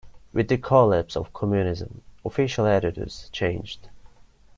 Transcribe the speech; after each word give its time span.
With 0.33 0.47
the 0.47 0.57
collapse 0.57 1.15
of 1.15 1.31
communism, 1.31 2.01
official 2.25 2.65
attitudes 2.65 3.29
changed. 3.31 3.87